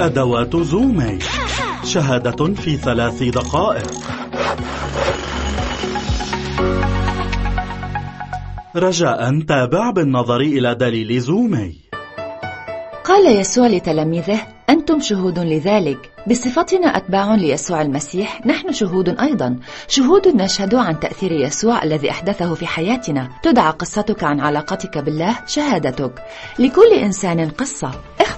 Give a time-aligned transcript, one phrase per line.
[0.00, 1.18] أدوات زومي
[1.84, 3.90] شهادة في ثلاث دقائق.
[8.76, 11.76] رجاء تابع بالنظر إلى دليل زومي
[13.04, 14.40] قال يسوع لتلاميذه
[14.70, 16.10] أنتم شهود لذلك.
[16.30, 19.56] بصفتنا أتباع ليسوع المسيح نحن شهود أيضا.
[19.88, 23.28] شهود نشهد عن تأثير يسوع الذي أحدثه في حياتنا.
[23.42, 26.12] تدعى قصتك عن علاقتك بالله شهادتك.
[26.58, 27.90] لكل إنسان قصة.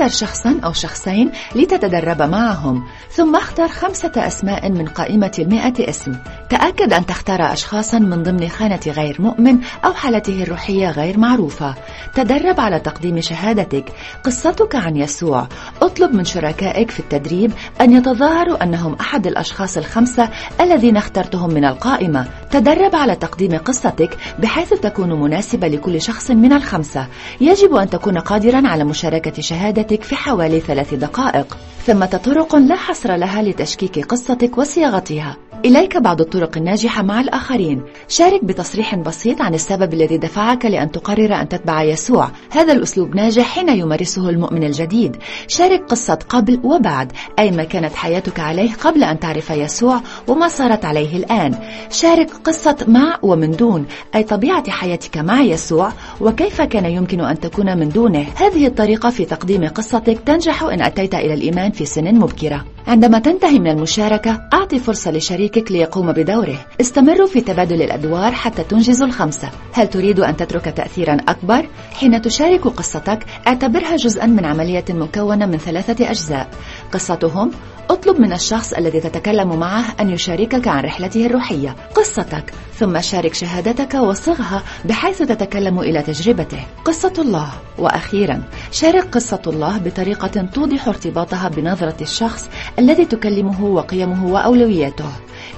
[0.00, 6.16] اختر شخصا أو شخصين لتتدرب معهم ثم اختر خمسة أسماء من قائمة المئة اسم.
[6.50, 11.74] تأكد أن تختار أشخاصا من ضمن خانة غير مؤمن أو حالته الروحية غير معروفة.
[12.14, 13.84] تدرب على تقديم شهادتك.
[14.24, 15.46] قصتك عن يسوع.
[15.82, 20.28] اطلب من شركائك في التدريب أن يتظاهروا أنهم أحد الأشخاص الخمسة
[20.60, 22.26] الذين اخترتهم من القائمة.
[22.50, 27.06] تدرب على تقديم قصتك بحيث تكون مناسبة لكل شخص من الخمسة.
[27.40, 31.58] يجب أن تكون قادرا على مشاركة شهادتك في حوالي ثلاث دقائق.
[31.86, 35.49] ثمة طرق لا حصر لها لتشكيك قصتك وصياغتها.
[35.64, 37.82] إليك بعض الطرق الناجحة مع الآخرين.
[38.08, 42.30] شارك بتصريح بسيط عن السبب الذي دفعك لأن تقرر أن تتبع يسوع.
[42.50, 45.16] هذا الأسلوب ناجح حين يمارسه المؤمن الجديد.
[45.48, 50.84] شارك قصة قبل وبعد أي ما كانت حياتك عليه قبل أن تعرف يسوع وما صارت
[50.84, 51.54] عليه الآن.
[51.90, 57.78] شارك قصة مع ومن دون أي طبيعة حياتك مع يسوع وكيف كان يمكن أن تكون
[57.78, 58.26] من دونه.
[58.36, 62.64] هذه الطريقة في تقديم قصتك تنجح إن أتيت إلى الإيمان في سن مبكرة.
[62.86, 66.66] عندما تنتهي من المشاركة أعطي فرصة لشريكك ليقوم بدوره.
[66.80, 69.50] استمروا في تبادل الأدوار حتى تنجزوا الخمسة.
[69.72, 75.58] هل تريد أن تترك تأثيرا أكبر؟ حين تشارك قصتك اعتبرها جزءا من عملية مكونة من
[75.58, 76.48] ثلاثة أجزاء.
[76.92, 77.50] قصتهم
[77.90, 83.94] اطلب من الشخص الذي تتكلم معه أن يشاركك عن رحلته الروحية قصتك ثم شارك شهادتك
[83.94, 86.66] وصغها بحيث تتكلم إلى تجربته.
[86.84, 87.48] قصة الله.
[87.78, 95.10] وأخيرا شارك قصة الله بطريقة توضح ارتباطها بنظرة الشخص الذي تكلمه وقيمه وأولوياته.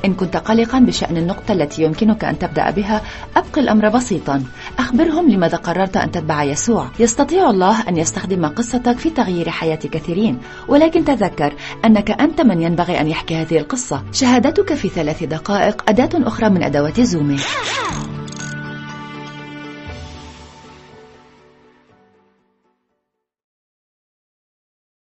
[0.04, 3.02] إن كنت قلقا بشأن النقطة التي يمكنك أن تبدأ بها
[3.36, 4.44] أبقي الأمر بسيطا.
[4.78, 6.88] أخبرهم لماذا قررت أن تتبع يسوع.
[6.98, 10.38] يستطيع الله أن يستخدم قصتك في تغيير حياة كثيرين.
[10.68, 11.54] ولكن تذكر
[11.84, 14.02] أنك أنت من ينبغي أن يحكي هذه القصة.
[14.12, 17.36] شهادتك في ثلاث دقائق أداة أخرى من أدوات زومي.